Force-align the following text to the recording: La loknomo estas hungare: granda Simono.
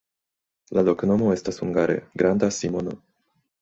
La 0.77 0.85
loknomo 0.87 1.29
estas 1.37 1.63
hungare: 1.67 2.01
granda 2.25 2.53
Simono. 2.61 3.01